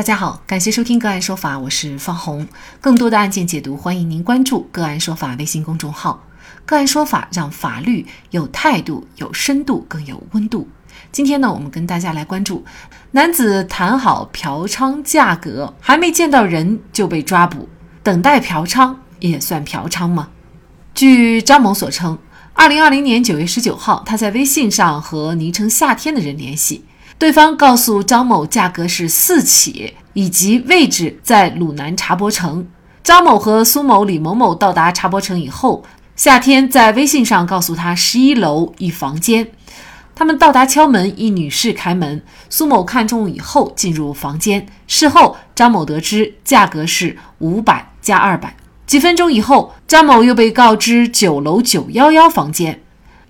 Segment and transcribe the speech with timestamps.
[0.00, 2.48] 大家好，感谢收听个案说法，我是方红。
[2.80, 6.24] 更多的案件解读，欢迎您关注个案说法微信公众号。
[6.64, 10.66] 个案说法让法律有态度、有深度、更有温度。
[11.12, 12.64] 今天呢，我们跟大家来关注：
[13.10, 17.68] 男子谈好嫖娼价格，还没见到人就被抓捕，
[18.02, 20.30] 等待嫖娼也算嫖娼吗？
[20.94, 22.18] 据张某所称，
[22.54, 26.86] 二零二零年九月十九号，他在微信上和昵称夏天的人联系。
[27.20, 32.66] 对方告诉张某，价格是四起，以及位置在鲁南茶博城。
[33.02, 35.84] 张某和苏某、李某某到达茶博城以后，
[36.16, 39.52] 夏天在微信上告诉他十一楼一房间。
[40.14, 44.66] 他们到达敲门，一女士开门，苏某看中以后进入房间。
[44.86, 48.56] 事后，张某得知价格是五百加二百。
[48.86, 52.79] 几分钟以后，张某又被告知九楼九幺幺房间。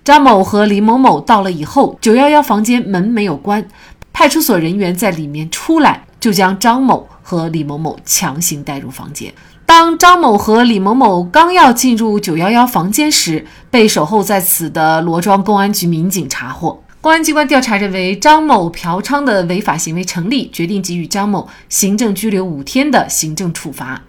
[0.03, 3.67] 张某和李某某到了以后，九幺幺房间门没有关，
[4.11, 9.31] 派出所人员在里面出来，就将张某和李某某强行带入房间。
[9.63, 16.83] 当张某和李某某刚要进入九幺幺房间时，被守候在此的罗庄公安局民警查获。
[16.99, 24.01] 公安机关调查认为，张某嫖娼的违法行为成立，决定给予张某行政拘留五天的行政处罚。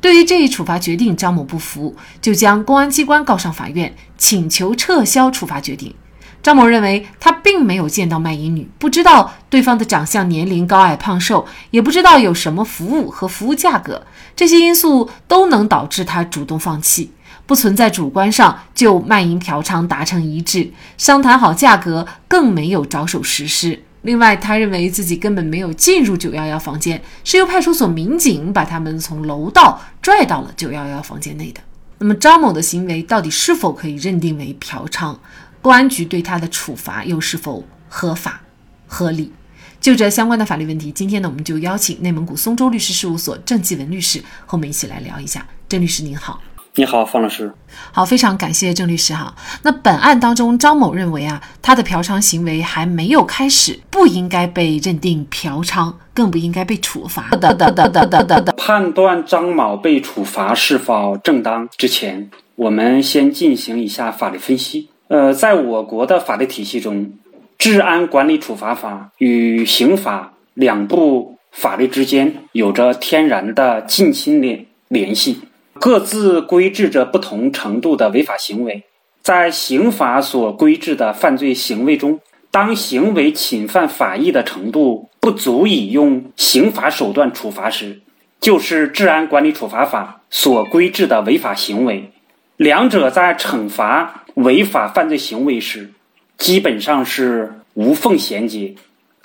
[0.00, 5.94] 对于这一处罚决定，张某不服，就将公安机关告上法院，请求撤销处罚决定。
[6.40, 17.10] 张某认为，他并没有见到卖淫女，不知道对方的长相、年龄、高矮、胖瘦，也不知道有什么服务和服务价格，这些因素都能导致他主动放弃，
[17.44, 23.82] 不存在主观上就卖淫嫖娼达成一致，商谈好价格，更没有着手实施。
[24.02, 31.60] 另外，他认为自己根本没有进入九幺幺房间，是由派出所民警把他们从楼道拽到了九幺幺房间内的。
[31.98, 35.16] 那么，张某的行为到底是否可以认定为嫖娼？
[35.60, 38.40] 公安局对他的处罚又是否合法、
[38.86, 39.32] 合理？
[39.80, 45.46] 就这相关的法律问题，今天呢，我们就邀请内蒙古松州律师事务所郑继文律师和我们一起来聊一下。
[45.68, 46.40] 郑律师您好。
[46.78, 47.52] 你好，方老师。
[47.90, 49.34] 好，非常感谢郑律师哈。
[49.62, 57.30] 那本案当中，张某认为啊，他的嫖娼行为还没有开始，不应该被认定嫖娼，更不应该被处罚。
[57.32, 58.52] 的的的的的的的。
[58.52, 64.88] 判断张某被处罚是否正当之前，我们先进行一下法律分析。
[65.08, 66.94] 呃，在我国的法律体系中，
[67.58, 75.40] 《治安管理处罚法》与刑法两部法律之间有着天然的近亲联联系。
[75.80, 78.84] 各自规制着不同程度的违法行为。
[79.22, 88.00] 在刑法所规制的犯罪行为中，当行为侵犯法益的程度不足以用刑法手段处罚时，
[88.40, 92.10] 就是治安管理处罚法所规制的违法行为。
[92.56, 95.90] 两者在惩罚违法犯罪行为时，
[96.38, 98.74] 基本上是无缝衔接。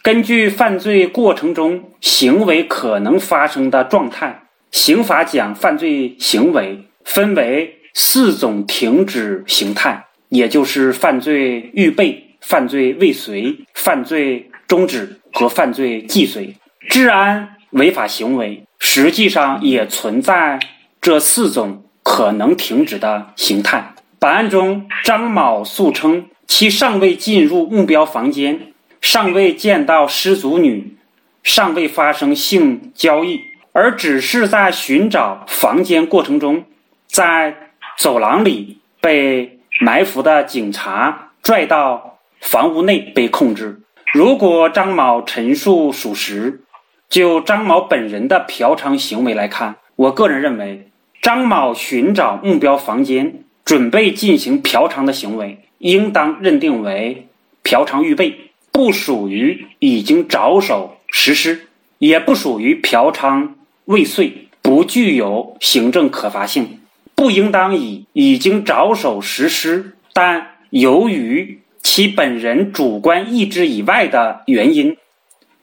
[0.02, 4.43] 根据犯罪过程中行为可能发生的状态。
[4.73, 16.56] 刑法讲犯罪行为分为四种停止形态，也就是犯罪预备、犯罪未遂、犯罪终止和犯罪既遂。
[16.89, 20.59] 治安违法行为实际上也存在
[21.00, 23.94] 这四种可能停止的形态。
[24.17, 30.97] 本案中，张某诉称其尚未进入目标房间，尚未见到失足女，
[31.44, 33.53] 尚未发生性交易。
[33.73, 36.63] 而只是在寻找房间过程中，
[37.07, 37.56] 在
[37.97, 43.81] 走廊里被埋伏的警察拽到房屋内被控制。
[44.13, 46.62] 如果张某陈述属实，
[47.09, 57.28] 就张某本人的嫖娼行为来看，我个人认为，张某寻找目标房间、准备进行嫖娼的行为，应当认定为
[57.63, 61.67] 嫖娼预备，不属于已经着手实施，
[61.97, 63.50] 也不属于嫖娼。
[63.85, 66.79] 未遂不具有行政可罚性，
[67.16, 74.95] 不应当以已经着手实施，但由于其本人主观意志以外的原因，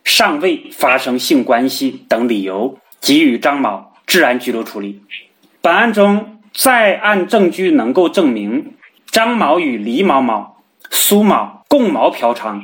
[0.05, 5.01] 尚未发生性关系等理由，给予张某治安拘留处理。
[5.63, 8.75] 本案中，在案证据能够证明
[9.11, 10.57] 张某与李某某、
[10.91, 12.61] 苏某共谋嫖娼，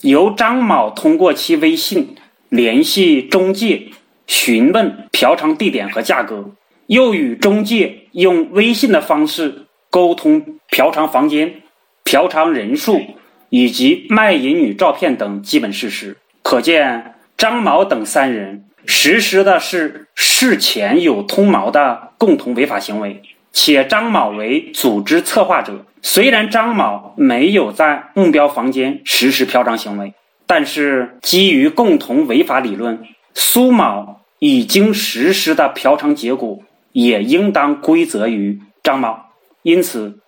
[0.00, 2.16] 由张某通过其微信
[2.48, 3.88] 联系中介。
[4.28, 6.52] 询问嫖娼地点和价格，
[6.86, 11.62] 又与中介用微信的方式沟通嫖娼房间、
[12.04, 13.00] 嫖娼人数
[13.48, 16.18] 以及卖淫女照片等基本事实。
[16.42, 23.22] 可见，张某等三人实施的是事前有通谋的共同违法行为，
[23.52, 25.86] 且张某为组织策划者。
[26.02, 30.14] 虽然张某没有在目标房间实施嫖娼行为，
[30.46, 33.02] 但是基于共同违法理论。
[33.34, 36.60] 苏某已经实施的嫖娼结果，
[36.92, 39.16] 也应当归责于张某。
[39.62, 40.20] 因此，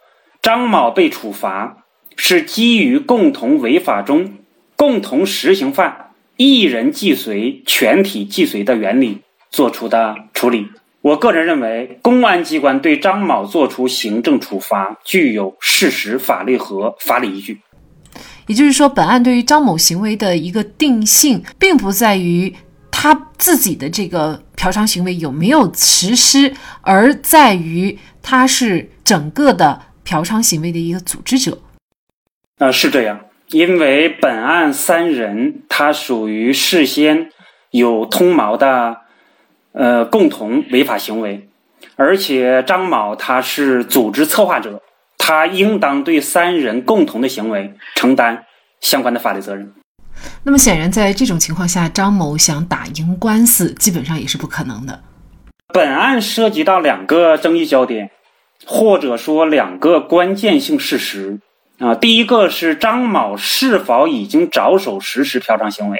[0.43, 1.85] 张某被处罚
[2.17, 4.35] 是基于共同违法中
[4.77, 9.21] 共同实行犯一人既遂全体既遂的原理
[9.51, 10.69] 作出的处理。
[11.03, 17.61] 我个人认为，公安机关对张某作出行政处罚具有事实、法律和法理依据。
[18.47, 22.55] 也就是说，本案对于张某行为的一个定性，并不在于
[22.90, 31.58] 他自己的这个嫖娼行为有没有实施，而在于他是整个的嫖娼行为的一个组织者。
[32.58, 37.31] 呃，是这样，因为本案三人他属于事先
[37.70, 38.98] 有通谋的，
[39.72, 41.48] 呃，共同违法行为，
[41.96, 44.82] 而且张某他是组织策划者。
[45.22, 48.46] 他应当对三人共同的行为承担
[48.81, 49.72] 相关的法律责任。
[50.43, 55.02] 那么显然，在这种情况下，张某想打赢官司，基本上也是不可能的。
[55.72, 58.11] 本案涉及到两个争议焦点，
[58.67, 61.40] 或者说两个关键性事实
[61.78, 61.94] 啊。
[61.94, 65.99] 第一个是张某是否已经着手实施嫖娼行为；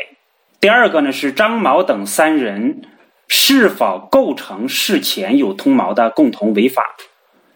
[0.61, 2.82] 第二个呢是张某等三人
[3.28, 6.82] 是否构成事前有通谋的共同违法，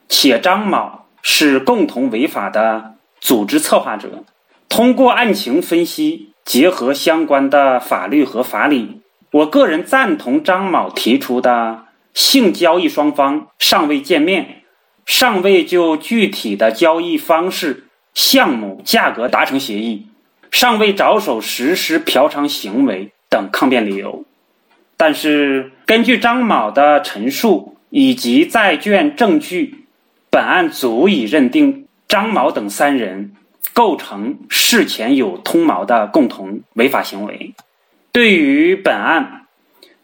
[0.09, 1.01] 且张某。
[1.27, 4.25] 是共同违法的组织策划者。
[4.69, 9.01] 通过案情分析，结合相关的法律和法理，
[9.31, 14.63] 我个人赞同张某提出的性交易双方尚未见面，
[15.07, 20.07] 尚未就具体的交易方式、项目、价格达成协议，
[20.51, 24.25] 尚未着手实施嫖娼行为等抗辩理由。
[24.97, 29.81] 但是，根据张某的陈述以及在卷证据。
[30.31, 33.35] 本案足以认定张某等三人
[33.75, 37.53] 构成事前有通谋的共同违法行为。
[38.13, 39.47] 对于本案，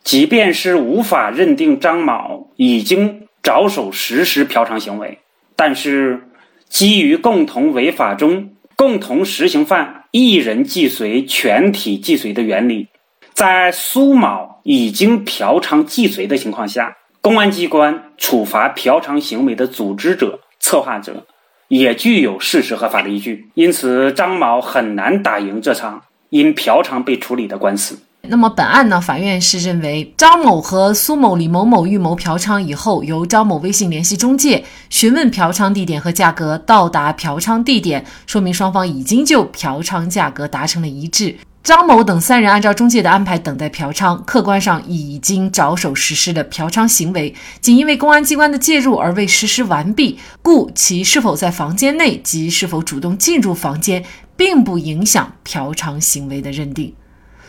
[0.05, 5.21] 即便是无法认定张某已经着手实施嫖娼行为，
[5.57, 6.25] 但是
[6.69, 12.89] 基于共同违法中共同实行犯一人既遂全体既遂的原理，
[13.33, 16.97] 在苏某已经嫖娼既遂的情况下。
[17.23, 21.27] 公安机关处罚嫖娼行为的组织者、策划者，
[21.71, 27.97] 也具有事实和法律依据，因此张某很难打赢这场因嫖娼被处理的官司。
[28.23, 29.01] 那么本案呢？
[29.01, 41.37] 法院是认为张某和苏某、李某某预谋嫖娼以后，由张某微信联系中介，询问嫖娼地点和价格，到达嫖娼地点，说明双方已经就嫖娼价格达成了一致。
[41.63, 54.03] 张某等三人按照中介的安排等待嫖娼，客观上已经着手实施了嫖娼行为，仅因为公安机关的介入而未实施完毕，故其是否在房间内及是否主动进入房间，
[54.37, 56.95] 并不影响嫖娼行为的认定。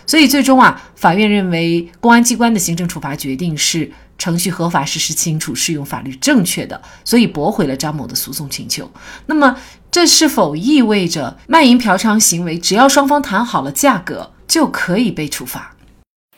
[0.06, 3.90] 所以，最终啊，法院认为公安机关的行政处罚决定是
[4.22, 8.88] 程序合法、事实清楚、适用法律正确的，所以驳回了张某的诉讼请求。
[9.26, 9.58] 那么，
[9.90, 15.76] 这是否意味着卖淫嫖娼行为只要双方谈好了价格就可以被处罚？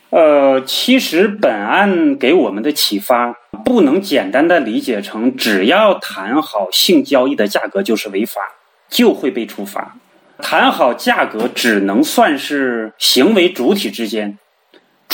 [0.08, 3.34] 呃，其实本案给我们的启发
[3.66, 8.40] 不能简单的理解成只要谈好性交易的价格就是违法，
[8.88, 9.96] 就会被处罚。
[10.38, 14.38] 谈好价格只能算是行为主体之间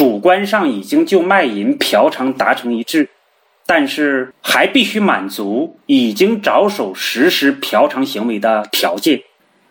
[0.01, 3.11] 主观上已经就卖淫嫖娼达成一致，
[3.67, 9.21] 但是还必须满足已经着手实施嫖娼行为的条件。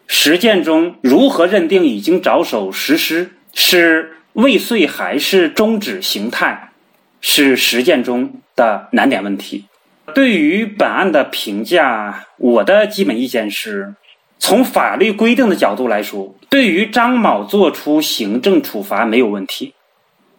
[0.06, 6.74] 实践中如何认定已经着手实施是未遂还是终止形态，
[7.20, 9.66] 是实践中的难点问题。
[10.14, 13.96] 对于本案的评价，我的基本意见是。
[14.42, 19.74] 从法律规定的角度来说，对于张某作出行政处罚没有问题，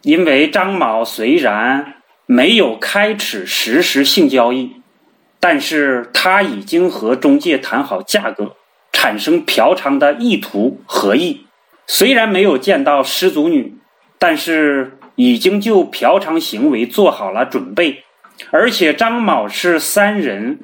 [0.02, 1.95] 因为张某虽然
[2.26, 4.83] 没有开始实施性交易，
[5.38, 8.57] 但是他已经和中介谈好价格，
[8.92, 11.47] 产生嫖娼的意图合意。
[11.87, 13.76] 虽然没有见到失足女，
[14.19, 18.04] 但是已经就嫖娼行为做好了准备，
[18.50, 20.61] 而且张某是三人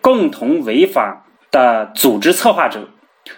[0.00, 1.24] 共同违法。
[1.52, 2.90] 的组织策划者，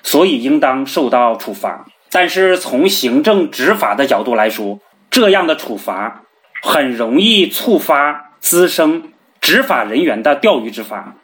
[0.02, 1.86] 所以应当受到处罚。
[2.10, 4.80] 但是从行政执法的角度来说，
[5.12, 6.22] 这样的处罚
[6.62, 11.16] 很容易触发滋生执法人员的钓鱼执法，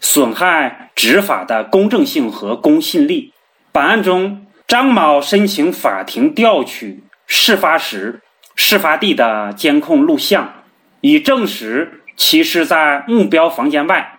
[0.00, 3.32] 损害执法的公正性和公信力。
[3.70, 8.20] 本案中，张某申请法庭调取事发时、
[8.56, 10.64] 事发地的监控录像，
[11.00, 14.18] 以证实其是在目标房间外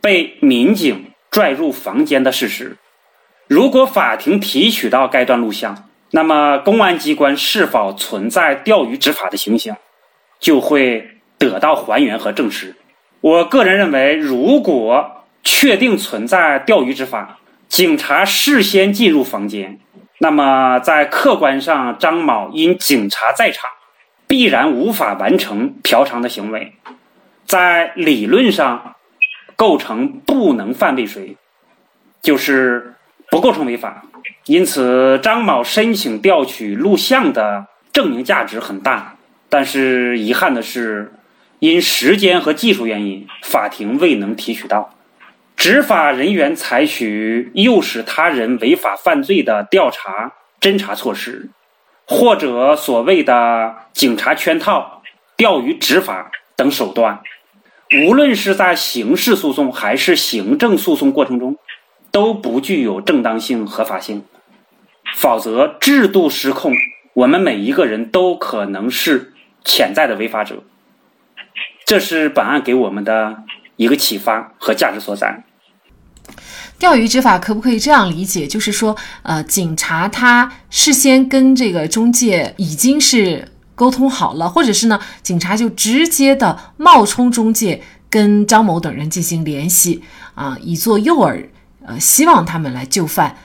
[0.00, 1.06] 被民警。
[1.30, 2.78] 拽入房间的事实，
[3.46, 9.76] 如果法庭提取到该段录像，那么公安机关是否存在钓鱼执法的情形，
[10.40, 12.76] 就会得到还原和证实。
[13.20, 17.38] 我个人认为，如果确定存在钓鱼执法，
[17.68, 19.78] 警察事先进入房间，
[20.18, 23.70] 那么在客观上，张某因警察在场，
[24.26, 26.72] 必然无法完成嫖娼的行为，
[27.44, 28.94] 在理论上
[29.56, 31.36] 构成不能犯未遂，
[32.22, 32.94] 就是
[33.30, 34.04] 不构成违法。
[34.46, 39.16] 因此，张某申请调取录像的证明价值很大，
[39.48, 41.12] 但是遗憾的是，
[41.58, 44.94] 因时间和技术原因，法庭未能提取到。
[45.56, 51.50] 执法人员采取诱使他人违法犯罪的调查侦查措施，
[52.06, 55.02] 或者所谓的警察圈套、
[55.36, 57.20] 钓鱼执法等手段，
[58.06, 61.56] 无论是在刑事诉讼还是行政诉讼过程中，
[62.18, 64.24] 都不具有正当性、合法性。
[65.14, 66.74] 否则，制度失控，
[67.14, 69.34] 我们每一个人都可能是
[69.64, 70.64] 潜在的违法者。
[71.86, 73.44] 这是本案给我们的
[73.76, 75.44] 一个启发和价值所在。
[76.76, 78.48] 钓鱼执法可不可以这样理解？
[78.48, 90.02] 就是说，呃，警察他事先跟这个中介已经是沟通好了，或者是呢，警察就直接的冒充中介跟张某等人进行联系
[90.34, 91.46] 啊，以作诱饵，
[91.86, 93.36] 呃，希望他们来就范。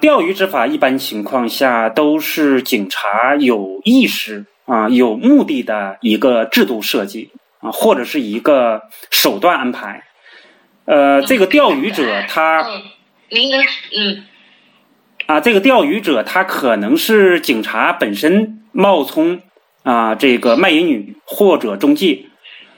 [0.00, 10.04] 钓鱼执法一般情况下都是警察有意识啊、有目的的一个制度设计啊，或者是一个手段安排。
[10.86, 12.82] 呃，这个钓鱼者他，嗯，
[13.30, 14.24] 您能嗯
[15.26, 19.40] 啊，这个钓鱼者他可能是警察本身冒充
[19.82, 22.26] 啊这个卖淫女或者中介，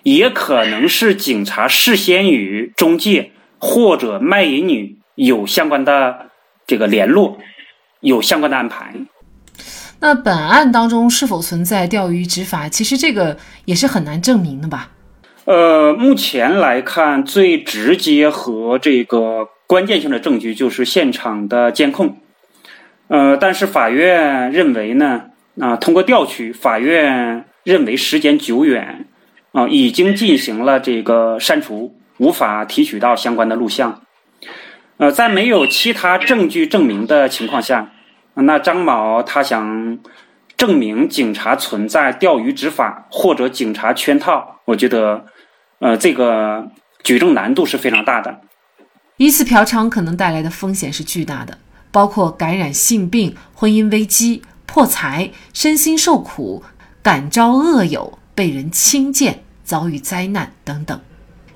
[0.02, 6.26] 也可能是警察事先与中介或者卖淫女有相关的
[6.66, 7.38] 这个联络，
[8.00, 8.94] 有相关的安排。
[10.00, 12.68] 那本案当中是否存在钓鱼执法？
[12.68, 14.90] 其实这个也是很难证明的吧？
[15.46, 22.18] 呃，目前来看，最直接和这个关键性的证据就是现场的监控。
[23.08, 25.22] 呃，但是法院认为呢，
[25.60, 29.06] 啊，通过调取，法院认为时间久远，
[29.52, 34.02] 啊，已经进行了这个删除，无法提取到相关的录像。
[34.98, 37.92] 呃，在没有其他证据证明的情况下，
[38.34, 39.98] 那张某他想
[40.56, 45.26] 证明警察存在钓鱼执法或者警察圈套，我觉得，
[45.80, 46.70] 呃，这个
[47.04, 48.40] 举证难度是非常大的。
[49.18, 51.58] 一次嫖娼可能带来的风险是巨大的，
[51.90, 56.64] 包括感染性病、婚姻危机、破财、身心受苦、
[57.02, 60.98] 感召恶友、被人轻贱、遭遇灾难等等。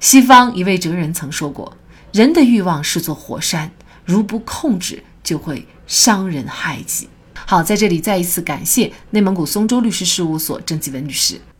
[0.01, 1.77] 西方一位哲人曾说过
[2.11, 3.71] ：“人的欲望是座火山，
[4.07, 7.07] 如不控制，就会伤人害己。”
[7.47, 11.39] 好，在这里再一次感谢内蒙古松州律师事务所郑继文律师。